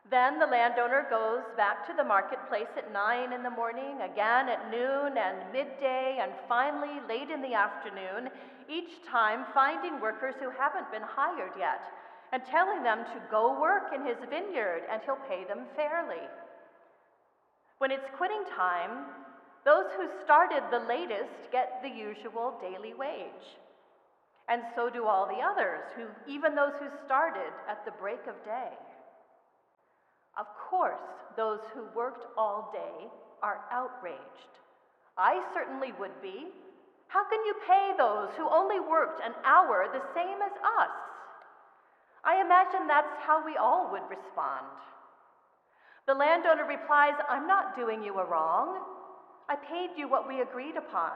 Then 0.09 0.39
the 0.39 0.47
landowner 0.47 1.07
goes 1.09 1.43
back 1.57 1.87
to 1.87 1.93
the 1.93 2.03
marketplace 2.03 2.71
at 2.77 2.93
nine 2.93 3.33
in 3.33 3.43
the 3.43 3.49
morning, 3.49 3.99
again 4.01 4.47
at 4.47 4.71
noon 4.71 5.17
and 5.17 5.51
midday, 5.51 6.19
and 6.21 6.31
finally 6.47 6.99
late 7.07 7.29
in 7.29 7.41
the 7.41 7.53
afternoon, 7.53 8.29
each 8.69 9.03
time 9.09 9.45
finding 9.53 9.99
workers 9.99 10.35
who 10.39 10.49
haven't 10.49 10.91
been 10.91 11.03
hired 11.03 11.51
yet 11.57 11.83
and 12.31 12.43
telling 12.45 12.83
them 12.83 13.05
to 13.05 13.21
go 13.31 13.59
work 13.59 13.93
in 13.95 14.05
his 14.05 14.17
vineyard 14.29 14.83
and 14.91 15.01
he'll 15.03 15.23
pay 15.27 15.43
them 15.45 15.63
fairly. 15.75 16.23
When 17.77 17.91
it's 17.91 18.09
quitting 18.17 18.43
time, 18.55 19.07
those 19.63 19.85
who 19.95 20.07
started 20.23 20.63
the 20.71 20.87
latest 20.87 21.51
get 21.51 21.81
the 21.81 21.89
usual 21.89 22.59
daily 22.61 22.93
wage. 22.93 23.55
And 24.49 24.61
so 24.75 24.89
do 24.89 25.05
all 25.05 25.27
the 25.27 25.43
others, 25.43 25.83
who, 25.95 26.07
even 26.31 26.55
those 26.55 26.73
who 26.79 26.87
started 27.05 27.51
at 27.69 27.83
the 27.83 27.91
break 27.99 28.21
of 28.27 28.35
day. 28.45 28.71
Of 30.39 30.45
course, 30.69 31.03
those 31.35 31.59
who 31.73 31.83
worked 31.95 32.25
all 32.37 32.71
day 32.71 33.07
are 33.43 33.65
outraged. 33.71 34.53
I 35.17 35.41
certainly 35.53 35.91
would 35.99 36.21
be. 36.21 36.47
How 37.07 37.27
can 37.27 37.43
you 37.45 37.55
pay 37.67 37.93
those 37.97 38.29
who 38.37 38.47
only 38.49 38.79
worked 38.79 39.21
an 39.23 39.33
hour 39.43 39.87
the 39.91 40.03
same 40.13 40.41
as 40.41 40.51
us? 40.51 40.95
I 42.23 42.41
imagine 42.41 42.87
that's 42.87 43.17
how 43.25 43.43
we 43.45 43.57
all 43.57 43.89
would 43.91 44.03
respond. 44.09 44.67
The 46.07 46.13
landowner 46.13 46.65
replies, 46.65 47.13
I'm 47.29 47.47
not 47.47 47.75
doing 47.75 48.03
you 48.03 48.19
a 48.19 48.25
wrong. 48.25 48.83
I 49.49 49.55
paid 49.55 49.91
you 49.97 50.07
what 50.07 50.27
we 50.27 50.41
agreed 50.41 50.75
upon. 50.77 51.11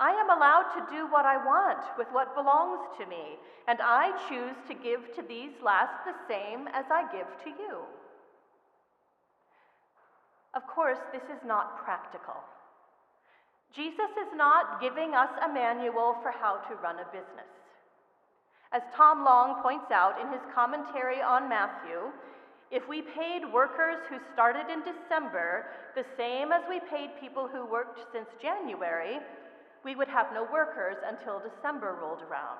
I 0.00 0.16
am 0.16 0.30
allowed 0.30 0.72
to 0.74 0.96
do 0.96 1.06
what 1.12 1.26
I 1.26 1.36
want 1.36 1.84
with 1.98 2.08
what 2.10 2.34
belongs 2.34 2.80
to 2.98 3.04
me, 3.04 3.36
and 3.68 3.78
I 3.82 4.16
choose 4.30 4.56
to 4.66 4.72
give 4.72 5.14
to 5.14 5.22
these 5.22 5.52
last 5.62 5.92
the 6.08 6.16
same 6.26 6.68
as 6.72 6.86
I 6.90 7.04
give 7.12 7.28
to 7.44 7.50
you. 7.50 7.84
Of 10.54 10.66
course, 10.66 10.98
this 11.12 11.22
is 11.24 11.44
not 11.44 11.84
practical. 11.84 12.40
Jesus 13.76 14.10
is 14.16 14.32
not 14.34 14.80
giving 14.80 15.14
us 15.14 15.30
a 15.44 15.52
manual 15.52 16.16
for 16.22 16.32
how 16.32 16.56
to 16.66 16.74
run 16.82 16.96
a 16.96 17.12
business. 17.12 17.52
As 18.72 18.82
Tom 18.96 19.22
Long 19.22 19.62
points 19.62 19.90
out 19.92 20.18
in 20.18 20.32
his 20.32 20.42
commentary 20.54 21.20
on 21.20 21.48
Matthew, 21.48 22.08
if 22.70 22.88
we 22.88 23.02
paid 23.02 23.42
workers 23.52 23.98
who 24.08 24.16
started 24.32 24.70
in 24.72 24.80
December 24.80 25.66
the 25.94 26.06
same 26.16 26.52
as 26.52 26.62
we 26.68 26.80
paid 26.88 27.10
people 27.20 27.48
who 27.48 27.66
worked 27.66 28.00
since 28.12 28.28
January, 28.40 29.18
we 29.84 29.96
would 29.96 30.08
have 30.08 30.26
no 30.34 30.46
workers 30.52 30.96
until 31.06 31.40
December 31.40 31.96
rolled 32.00 32.22
around. 32.22 32.58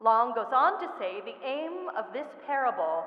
Long 0.00 0.34
goes 0.34 0.52
on 0.52 0.80
to 0.80 0.88
say 0.98 1.20
the 1.20 1.46
aim 1.46 1.88
of 1.96 2.12
this 2.12 2.26
parable 2.46 3.04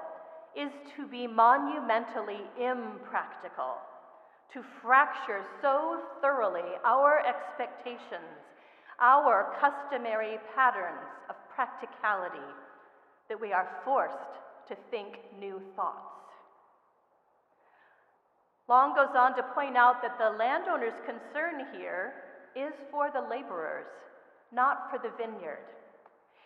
is 0.55 0.71
to 0.95 1.05
be 1.05 1.27
monumentally 1.27 2.41
impractical, 2.57 3.77
to 4.53 4.63
fracture 4.81 5.43
so 5.61 5.99
thoroughly 6.21 6.65
our 6.85 7.21
expectations, 7.27 8.41
our 8.99 9.53
customary 9.59 10.37
patterns 10.55 11.05
of 11.29 11.35
practicality, 11.53 12.49
that 13.29 13.39
we 13.39 13.51
are 13.51 13.69
forced 13.83 14.33
to 14.67 14.75
think 14.89 15.19
new 15.39 15.61
thoughts. 15.75 16.17
Long 18.67 18.95
goes 18.95 19.15
on 19.15 19.35
to 19.35 19.43
point 19.53 19.77
out 19.77 20.01
that 20.01 20.17
the 20.17 20.35
landowner's 20.37 20.99
concern 21.05 21.65
here 21.77 22.13
is 22.55 22.73
for 22.91 23.09
the 23.11 23.27
laborers, 23.29 23.87
not 24.51 24.89
for 24.89 24.99
the 24.99 25.13
vineyard. 25.17 25.65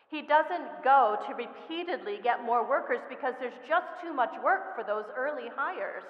He 0.10 0.22
doesn't 0.22 0.84
go 0.84 1.18
to 1.28 1.34
repeatedly 1.36 2.20
get 2.22 2.44
more 2.44 2.68
workers 2.68 3.00
because 3.10 3.34
there's 3.40 3.54
just 3.68 3.88
too 4.04 4.14
much 4.14 4.34
work 4.44 4.76
for 4.76 4.84
those 4.84 5.06
early 5.16 5.48
hires. 5.56 6.04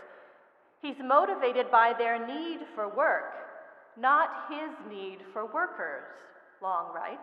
He's 0.82 0.98
motivated 1.04 1.70
by 1.70 1.94
their 1.98 2.18
need 2.26 2.66
for 2.74 2.90
work, 2.90 3.34
not 4.00 4.50
his 4.50 4.72
need 4.90 5.20
for 5.34 5.46
workers, 5.46 6.04
Long 6.62 6.94
writes. 6.94 7.22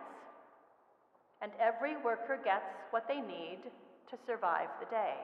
And 1.41 1.51
every 1.59 1.95
worker 1.97 2.39
gets 2.43 2.67
what 2.91 3.07
they 3.07 3.21
need 3.21 3.59
to 4.11 4.17
survive 4.27 4.67
the 4.79 4.87
day. 4.87 5.15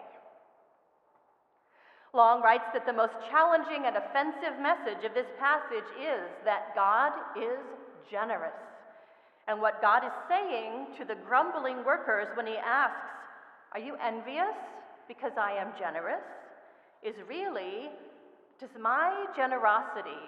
Long 2.16 2.42
writes 2.42 2.72
that 2.72 2.86
the 2.86 2.94
most 2.94 3.14
challenging 3.30 3.84
and 3.86 3.98
offensive 3.98 4.56
message 4.64 5.04
of 5.04 5.14
this 5.14 5.28
passage 5.38 5.90
is 6.00 6.24
that 6.46 6.72
God 6.74 7.12
is 7.36 7.60
generous. 8.10 8.56
And 9.48 9.60
what 9.60 9.82
God 9.82 10.06
is 10.06 10.16
saying 10.30 10.96
to 10.98 11.04
the 11.04 11.20
grumbling 11.28 11.84
workers 11.84 12.28
when 12.38 12.48
He 12.48 12.56
asks, 12.56 13.12
Are 13.74 13.84
you 13.84 13.96
envious 14.00 14.56
because 15.10 15.34
I 15.38 15.52
am 15.60 15.76
generous? 15.78 16.24
is 17.04 17.14
really, 17.28 17.92
Does 18.60 18.74
my 18.80 19.28
generosity 19.36 20.24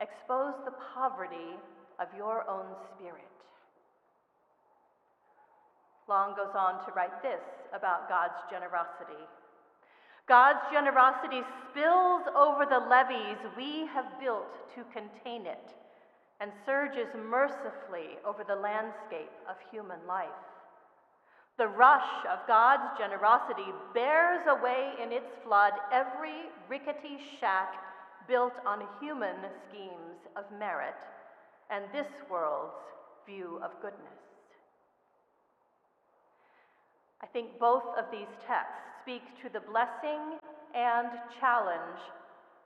expose 0.00 0.54
the 0.64 0.76
poverty 0.94 1.56
of 1.98 2.08
your 2.16 2.48
own 2.48 2.66
spirit? 2.94 3.24
Long 6.06 6.36
goes 6.36 6.54
on 6.54 6.84
to 6.84 6.92
write 6.92 7.22
this 7.22 7.42
about 7.74 8.08
God's 8.08 8.38
generosity. 8.50 9.24
God's 10.28 10.60
generosity 10.72 11.42
spills 11.70 12.22
over 12.34 12.66
the 12.66 12.84
levees 12.90 13.38
we 13.56 13.86
have 13.94 14.18
built 14.20 14.50
to 14.74 14.82
contain 14.92 15.46
it 15.46 15.70
and 16.40 16.50
surges 16.66 17.06
mercifully 17.14 18.18
over 18.26 18.42
the 18.42 18.56
landscape 18.56 19.30
of 19.48 19.56
human 19.70 19.98
life. 20.06 20.28
The 21.58 21.68
rush 21.68 22.26
of 22.30 22.46
God's 22.46 22.98
generosity 22.98 23.70
bears 23.94 24.44
away 24.46 24.92
in 25.02 25.12
its 25.12 25.30
flood 25.44 25.72
every 25.92 26.50
rickety 26.68 27.18
shack 27.40 27.72
built 28.28 28.52
on 28.66 28.82
human 29.00 29.36
schemes 29.68 30.18
of 30.36 30.44
merit 30.58 30.98
and 31.70 31.84
this 31.92 32.10
world's 32.30 32.74
view 33.26 33.58
of 33.62 33.70
goodness. 33.80 34.25
I 37.26 37.32
think 37.32 37.58
both 37.58 37.82
of 37.98 38.06
these 38.12 38.30
texts 38.46 38.86
speak 39.02 39.22
to 39.42 39.50
the 39.50 39.58
blessing 39.66 40.38
and 40.74 41.10
challenge 41.40 41.98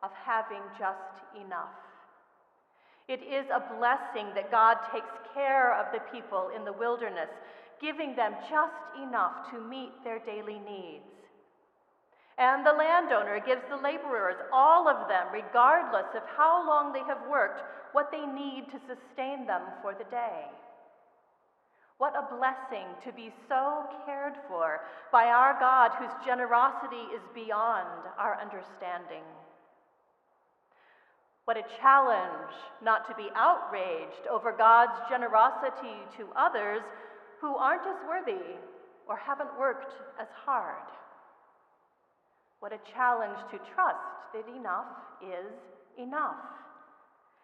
of 0.02 0.10
having 0.12 0.60
just 0.78 1.16
enough. 1.32 1.72
It 3.08 3.24
is 3.24 3.48
a 3.48 3.64
blessing 3.80 4.28
that 4.36 4.50
God 4.52 4.76
takes 4.92 5.16
care 5.32 5.72
of 5.80 5.86
the 5.92 6.04
people 6.12 6.50
in 6.54 6.66
the 6.66 6.76
wilderness, 6.76 7.32
giving 7.80 8.14
them 8.14 8.34
just 8.50 8.84
enough 9.00 9.50
to 9.50 9.60
meet 9.60 9.96
their 10.04 10.18
daily 10.20 10.60
needs. 10.60 11.08
And 12.36 12.64
the 12.64 12.76
landowner 12.76 13.40
gives 13.40 13.62
the 13.70 13.80
laborers, 13.80 14.36
all 14.52 14.88
of 14.88 15.08
them, 15.08 15.26
regardless 15.32 16.12
of 16.14 16.22
how 16.36 16.66
long 16.68 16.92
they 16.92 17.04
have 17.08 17.24
worked, 17.30 17.64
what 17.92 18.12
they 18.12 18.26
need 18.26 18.66
to 18.72 18.80
sustain 18.84 19.46
them 19.46 19.62
for 19.80 19.94
the 19.94 20.08
day. 20.10 20.44
What 22.00 22.16
a 22.16 22.34
blessing 22.34 22.88
to 23.04 23.12
be 23.12 23.30
so 23.46 23.84
cared 24.06 24.32
for 24.48 24.80
by 25.12 25.26
our 25.26 25.60
God, 25.60 25.90
whose 25.98 26.24
generosity 26.24 27.04
is 27.14 27.20
beyond 27.34 28.08
our 28.16 28.40
understanding. 28.40 29.20
What 31.44 31.58
a 31.58 31.76
challenge 31.78 32.56
not 32.82 33.06
to 33.06 33.14
be 33.16 33.28
outraged 33.36 34.26
over 34.32 34.50
God's 34.50 34.98
generosity 35.10 36.00
to 36.16 36.32
others 36.34 36.80
who 37.38 37.54
aren't 37.56 37.86
as 37.86 38.00
worthy 38.08 38.48
or 39.06 39.18
haven't 39.18 39.58
worked 39.58 39.92
as 40.18 40.28
hard. 40.46 40.88
What 42.60 42.72
a 42.72 42.80
challenge 42.94 43.40
to 43.50 43.58
trust 43.74 44.32
that 44.32 44.48
enough 44.56 44.88
is 45.20 45.52
enough. 45.98 46.48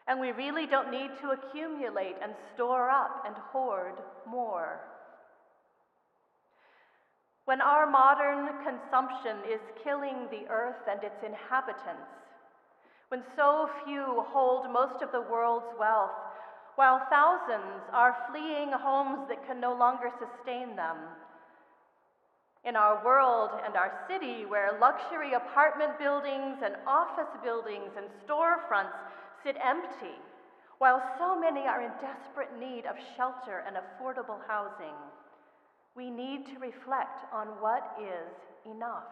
And 0.09 0.21
we 0.21 0.31
really 0.31 0.67
don't 0.67 0.91
need 0.91 1.11
to 1.21 1.31
accumulate 1.31 2.17
and 2.23 2.33
store 2.55 2.89
up 2.91 3.25
and 3.27 3.35
hoard 3.53 3.95
more. 4.27 4.81
When 7.45 7.61
our 7.61 7.89
modern 7.89 8.49
consumption 8.65 9.39
is 9.51 9.61
killing 9.83 10.27
the 10.31 10.51
earth 10.51 10.83
and 10.91 11.03
its 11.03 11.23
inhabitants, 11.25 12.11
when 13.09 13.23
so 13.37 13.71
few 13.85 14.25
hold 14.31 14.73
most 14.73 15.03
of 15.03 15.13
the 15.13 15.21
world's 15.31 15.71
wealth, 15.79 16.11
while 16.75 17.07
thousands 17.09 17.83
are 17.93 18.17
fleeing 18.31 18.71
homes 18.73 19.29
that 19.29 19.47
can 19.47 19.61
no 19.61 19.75
longer 19.75 20.11
sustain 20.19 20.77
them. 20.77 20.97
In 22.65 22.75
our 22.75 23.03
world 23.05 23.51
and 23.65 23.77
our 23.77 23.93
city, 24.11 24.45
where 24.45 24.77
luxury 24.81 25.35
apartment 25.35 25.99
buildings 25.99 26.59
and 26.65 26.75
office 26.87 27.31
buildings 27.45 27.91
and 27.97 28.07
storefronts 28.27 28.99
sit 29.47 29.57
empty, 29.63 30.19
while 30.79 31.01
so 31.19 31.39
many 31.39 31.61
are 31.61 31.81
in 31.81 31.93
desperate 32.03 32.51
need 32.59 32.85
of 32.85 32.97
shelter 33.17 33.63
and 33.65 33.77
affordable 33.77 34.41
housing, 34.49 34.99
we 35.95 36.11
need 36.11 36.47
to 36.47 36.59
reflect 36.59 37.23
on 37.33 37.47
what 37.63 37.97
is 38.03 38.35
enough. 38.67 39.07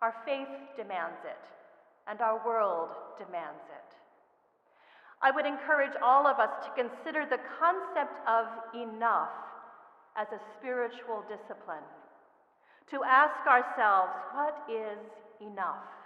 Our 0.00 0.14
faith 0.24 0.48
demands 0.74 1.20
it 1.24 1.44
and 2.08 2.22
our 2.22 2.40
world 2.46 2.88
demands 3.18 3.60
it. 3.68 3.94
I 5.20 5.30
would 5.30 5.44
encourage 5.44 5.92
all 6.02 6.26
of 6.26 6.38
us 6.38 6.50
to 6.64 6.82
consider 6.82 7.26
the 7.28 7.44
concept 7.60 8.16
of 8.26 8.46
enough 8.74 9.28
as 10.16 10.28
a 10.32 10.40
spiritual 10.58 11.22
discipline, 11.28 11.84
to 12.90 13.04
ask 13.04 13.46
ourselves, 13.46 14.12
what 14.32 14.56
is 14.68 14.98
enough? 15.42 15.99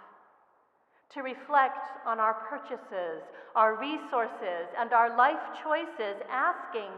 To 1.13 1.21
reflect 1.21 1.87
on 2.05 2.19
our 2.19 2.33
purchases, 2.49 3.23
our 3.55 3.79
resources, 3.79 4.67
and 4.77 4.91
our 4.91 5.15
life 5.15 5.39
choices, 5.63 6.21
asking, 6.29 6.91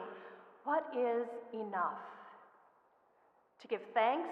what 0.63 0.86
is 0.98 1.28
enough? 1.54 2.02
To 3.62 3.67
give 3.67 3.82
thanks 3.93 4.30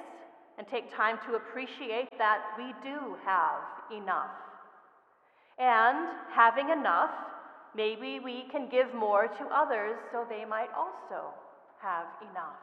and 0.57 0.67
take 0.67 0.95
time 0.95 1.17
to 1.27 1.35
appreciate 1.35 2.09
that 2.17 2.41
we 2.57 2.73
do 2.83 3.15
have 3.25 3.61
enough. 3.91 4.31
And 5.57 6.09
having 6.33 6.69
enough, 6.69 7.11
maybe 7.75 8.19
we 8.19 8.45
can 8.51 8.69
give 8.69 8.93
more 8.93 9.27
to 9.27 9.45
others 9.53 9.97
so 10.11 10.25
they 10.29 10.45
might 10.45 10.69
also 10.75 11.33
have 11.81 12.07
enough. 12.21 12.59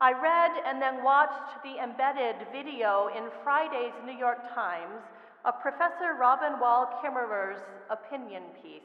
I 0.00 0.12
read 0.12 0.50
and 0.66 0.82
then 0.82 1.04
watched 1.04 1.62
the 1.62 1.82
embedded 1.82 2.46
video 2.52 3.08
in 3.16 3.24
Friday's 3.42 3.94
New 4.04 4.16
York 4.16 4.52
Times 4.54 5.02
of 5.44 5.60
Professor 5.60 6.14
Robin 6.18 6.58
Wall 6.58 7.00
Kimmerer's 7.02 7.62
opinion 7.90 8.42
piece. 8.62 8.82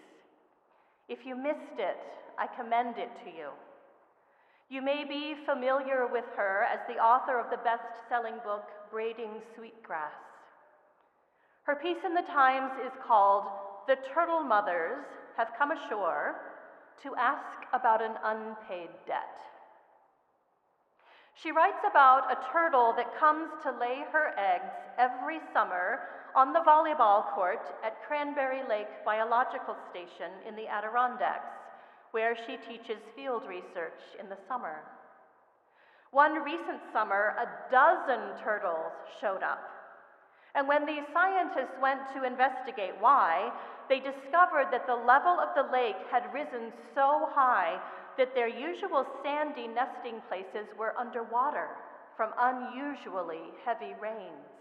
If 1.07 1.25
you 1.25 1.35
missed 1.35 1.79
it, 1.79 1.99
I 2.37 2.47
commend 2.47 2.97
it 2.97 3.09
to 3.23 3.29
you. 3.29 3.49
You 4.69 4.83
may 4.83 5.03
be 5.03 5.35
familiar 5.45 6.05
with 6.05 6.25
her 6.37 6.63
as 6.71 6.79
the 6.87 7.01
author 7.01 7.39
of 7.39 7.49
the 7.49 7.63
best 7.63 7.89
selling 8.07 8.35
book, 8.45 8.69
Braiding 8.91 9.41
Sweetgrass. 9.55 10.13
Her 11.63 11.75
piece 11.75 12.03
in 12.05 12.13
the 12.13 12.21
Times 12.21 12.71
is 12.85 12.91
called 13.05 13.45
The 13.87 13.97
Turtle 14.13 14.43
Mothers 14.43 15.05
Have 15.37 15.49
Come 15.57 15.71
Ashore 15.71 16.35
to 17.01 17.15
Ask 17.15 17.65
About 17.73 18.03
an 18.03 18.13
Unpaid 18.23 18.89
Debt. 19.07 19.39
She 21.41 21.51
writes 21.51 21.83
about 21.87 22.31
a 22.31 22.51
turtle 22.51 22.93
that 22.97 23.17
comes 23.17 23.49
to 23.63 23.71
lay 23.71 24.03
her 24.11 24.33
eggs 24.37 24.73
every 24.97 25.39
summer 25.53 26.01
on 26.35 26.51
the 26.51 26.59
volleyball 26.59 27.33
court 27.33 27.65
at 27.83 28.03
Cranberry 28.05 28.61
Lake 28.67 29.05
Biological 29.05 29.75
Station 29.89 30.31
in 30.47 30.55
the 30.55 30.67
Adirondacks, 30.67 31.55
where 32.11 32.35
she 32.35 32.57
teaches 32.67 33.01
field 33.15 33.43
research 33.47 34.01
in 34.19 34.27
the 34.27 34.37
summer. 34.47 34.83
One 36.11 36.43
recent 36.43 36.81
summer, 36.91 37.35
a 37.39 37.71
dozen 37.71 38.43
turtles 38.43 38.91
showed 39.21 39.43
up 39.43 39.79
and 40.55 40.67
when 40.67 40.85
these 40.85 41.03
scientists 41.13 41.77
went 41.81 42.01
to 42.13 42.25
investigate 42.25 42.93
why, 42.99 43.51
they 43.87 43.99
discovered 43.99 44.67
that 44.71 44.87
the 44.87 44.95
level 44.95 45.37
of 45.39 45.53
the 45.55 45.71
lake 45.71 45.95
had 46.11 46.33
risen 46.33 46.73
so 46.95 47.29
high 47.33 47.79
that 48.19 48.35
their 48.35 48.49
usual 48.49 49.07
sandy 49.23 49.65
nesting 49.65 50.21
places 50.27 50.67
were 50.77 50.93
underwater 50.99 51.69
from 52.17 52.35
unusually 52.37 53.55
heavy 53.63 53.95
rains. 54.01 54.51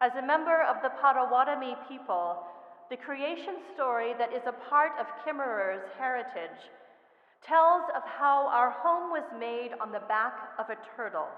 As 0.00 0.10
a 0.18 0.26
member 0.26 0.62
of 0.62 0.82
the 0.82 0.90
Potawatomi 1.00 1.76
people, 1.88 2.42
the 2.90 2.96
creation 2.96 3.62
story 3.74 4.12
that 4.18 4.34
is 4.34 4.42
a 4.44 4.68
part 4.68 4.92
of 4.98 5.06
Kimmerer's 5.24 5.86
heritage 5.96 6.66
tells 7.46 7.82
of 7.94 8.02
how 8.02 8.48
our 8.50 8.70
home 8.70 9.10
was 9.10 9.24
made 9.38 9.70
on 9.80 9.92
the 9.92 10.02
back 10.08 10.34
of 10.58 10.66
a 10.68 10.78
turtle 10.96 11.28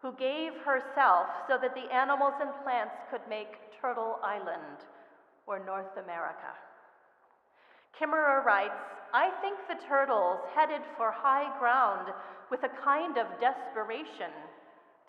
who 0.00 0.12
gave 0.12 0.52
herself 0.64 1.26
so 1.48 1.58
that 1.60 1.74
the 1.74 1.92
animals 1.92 2.34
and 2.40 2.50
plants 2.62 2.94
could 3.10 3.22
make 3.28 3.58
Turtle 3.80 4.18
Island, 4.22 4.86
or 5.48 5.58
North 5.58 5.96
America. 5.98 6.54
Kimmerer 7.98 8.44
writes, 8.44 9.01
I 9.12 9.30
think 9.42 9.58
the 9.68 9.86
turtles 9.86 10.40
headed 10.54 10.80
for 10.96 11.12
high 11.12 11.52
ground 11.58 12.08
with 12.50 12.64
a 12.64 12.82
kind 12.82 13.18
of 13.18 13.26
desperation 13.40 14.32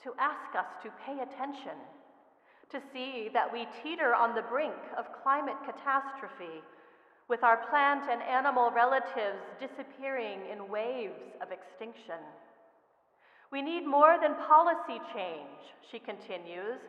to 0.04 0.12
ask 0.20 0.54
us 0.58 0.68
to 0.84 0.92
pay 1.06 1.24
attention, 1.24 1.80
to 2.70 2.82
see 2.92 3.30
that 3.34 3.52
we 3.52 3.66
teeter 3.82 4.14
on 4.14 4.36
the 4.36 4.42
brink 4.42 4.76
of 4.98 5.06
climate 5.24 5.56
catastrophe, 5.66 6.60
with 7.30 7.44
our 7.44 7.66
plant 7.70 8.04
and 8.12 8.22
animal 8.22 8.72
relatives 8.76 9.40
disappearing 9.58 10.40
in 10.52 10.68
waves 10.68 11.24
of 11.42 11.54
extinction. 11.54 12.20
We 13.54 13.62
need 13.62 13.88
more 13.88 14.18
than 14.22 14.36
policy 14.36 15.00
change, 15.16 15.72
she 15.90 16.00
continues. 16.00 16.82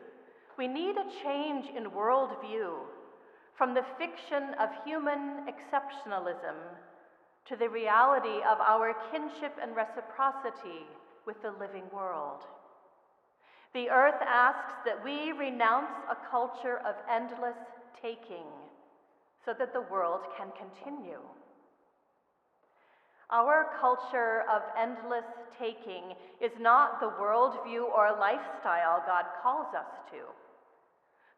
We 0.57 0.67
need 0.67 0.97
a 0.97 1.23
change 1.23 1.67
in 1.75 1.91
worldview 1.91 2.75
from 3.57 3.73
the 3.73 3.85
fiction 3.97 4.53
of 4.59 4.69
human 4.83 5.47
exceptionalism 5.47 6.55
to 7.47 7.55
the 7.55 7.69
reality 7.69 8.41
of 8.49 8.59
our 8.59 8.95
kinship 9.11 9.53
and 9.61 9.75
reciprocity 9.75 10.85
with 11.25 11.41
the 11.41 11.51
living 11.59 11.85
world. 11.93 12.41
The 13.73 13.89
earth 13.89 14.21
asks 14.21 14.73
that 14.85 15.03
we 15.03 15.31
renounce 15.31 15.91
a 16.09 16.17
culture 16.29 16.79
of 16.87 16.95
endless 17.11 17.57
taking 18.01 18.47
so 19.45 19.53
that 19.59 19.73
the 19.73 19.85
world 19.91 20.21
can 20.37 20.47
continue. 20.57 21.19
Our 23.31 23.75
culture 23.81 24.43
of 24.53 24.61
endless 24.79 25.25
taking 25.59 26.15
is 26.41 26.51
not 26.59 26.99
the 26.99 27.11
worldview 27.21 27.83
or 27.83 28.15
lifestyle 28.19 29.03
God 29.05 29.25
calls 29.41 29.73
us 29.75 29.91
to. 30.11 30.44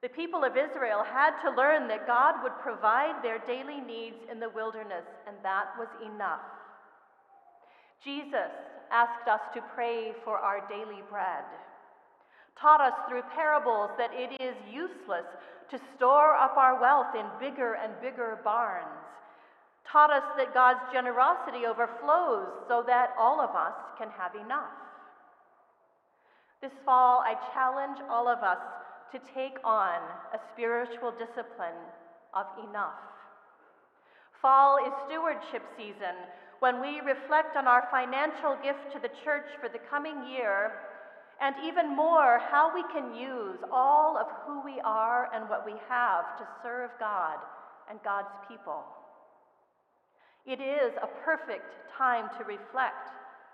The 0.02 0.10
people 0.10 0.44
of 0.44 0.54
Israel 0.54 1.04
had 1.04 1.42
to 1.42 1.56
learn 1.56 1.88
that 1.88 2.06
God 2.06 2.44
would 2.44 2.54
provide 2.62 3.24
their 3.24 3.40
daily 3.40 3.82
needs 3.82 4.18
in 4.32 4.40
the 4.40 4.50
wilderness, 4.50 5.06
and 5.28 5.36
that 5.42 5.74
was 5.78 5.88
enough. 6.06 6.46
Jesus 8.04 8.54
asked 8.92 9.28
us 9.28 9.42
to 9.56 9.62
pray 9.74 10.14
for 10.24 10.38
our 10.38 10.62
daily 10.70 11.02
bread, 11.10 11.44
taught 12.62 12.80
us 12.80 12.94
through 13.10 13.24
parables 13.34 13.90
that 13.98 14.12
it 14.14 14.40
is 14.42 14.56
useless 14.72 15.26
to 15.72 15.80
store 15.96 16.36
up 16.36 16.56
our 16.58 16.80
wealth 16.80 17.16
in 17.18 17.26
bigger 17.40 17.74
and 17.74 17.92
bigger 18.00 18.40
barns, 18.44 19.02
taught 19.92 20.12
us 20.12 20.24
that 20.38 20.54
God's 20.54 20.80
generosity 20.94 21.66
overflows 21.66 22.48
so 22.68 22.84
that 22.86 23.16
all 23.18 23.42
of 23.42 23.50
us 23.56 23.74
can 23.98 24.10
have 24.18 24.36
enough. 24.36 24.72
This 26.62 26.72
fall, 26.86 27.20
I 27.26 27.36
challenge 27.54 27.98
all 28.10 28.28
of 28.28 28.40
us 28.40 28.58
to 29.12 29.20
take 29.34 29.58
on 29.64 30.00
a 30.34 30.40
spiritual 30.54 31.12
discipline 31.12 31.82
of 32.34 32.46
enough. 32.70 33.00
Fall 34.42 34.78
is 34.86 34.94
stewardship 35.08 35.64
season 35.76 36.16
when 36.60 36.82
we 36.82 37.02
reflect 37.02 37.56
on 37.56 37.68
our 37.68 37.88
financial 37.92 38.58
gift 38.64 38.92
to 38.94 39.00
the 39.00 39.14
church 39.24 39.46
for 39.62 39.70
the 39.70 39.82
coming 39.90 40.28
year, 40.28 40.72
and 41.40 41.56
even 41.64 41.96
more, 41.96 42.40
how 42.50 42.74
we 42.74 42.82
can 42.92 43.14
use 43.14 43.60
all 43.72 44.18
of 44.18 44.26
who 44.46 44.64
we 44.66 44.82
are 44.84 45.30
and 45.34 45.48
what 45.50 45.66
we 45.66 45.74
have 45.88 46.38
to 46.38 46.48
serve 46.64 46.90
God 47.00 47.38
and 47.90 48.00
God's 48.04 48.34
people. 48.50 48.84
It 50.48 50.60
is 50.60 50.94
a 50.98 51.08
perfect 51.24 51.76
time 51.96 52.30
to 52.40 52.44
reflect 52.46 53.12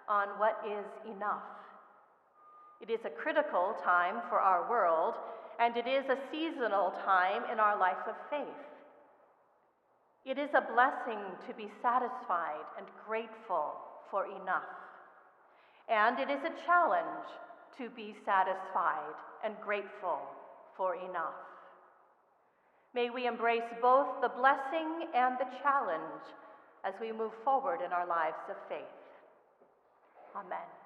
on 0.08 0.28
what 0.40 0.64
is 0.66 0.86
enough. 1.16 1.44
It 2.82 2.90
is 2.90 3.00
a 3.06 3.10
critical 3.10 3.76
time 3.84 4.22
for 4.30 4.40
our 4.40 4.70
world 4.70 5.16
and 5.60 5.78
it 5.78 5.88
is 5.88 6.06
a 6.10 6.18
seasonal 6.32 6.94
time 7.06 7.44
in 7.52 7.60
our 7.60 7.80
life 7.80 8.02
of 8.08 8.16
faith. 8.30 8.64
It 10.26 10.38
is 10.38 10.50
a 10.56 10.74
blessing 10.74 11.20
to 11.48 11.54
be 11.54 11.70
satisfied 11.82 12.66
and 12.78 12.88
grateful 13.06 13.76
for 14.10 14.26
enough. 14.26 14.72
And 15.90 16.18
it 16.20 16.30
is 16.30 16.40
a 16.46 16.66
challenge 16.66 17.28
to 17.78 17.90
be 17.90 18.16
satisfied 18.26 19.18
and 19.44 19.54
grateful 19.64 20.20
for 20.78 20.96
enough. 20.96 21.36
May 22.94 23.10
we 23.10 23.28
embrace 23.28 23.68
both 23.82 24.22
the 24.22 24.30
blessing 24.30 25.10
and 25.16 25.36
the 25.40 25.50
challenge 25.62 26.24
as 26.86 26.94
we 27.02 27.12
move 27.12 27.32
forward 27.44 27.80
in 27.86 27.92
our 27.92 28.08
lives 28.08 28.38
of 28.50 28.56
faith. 28.70 28.86
Amen. 30.36 30.83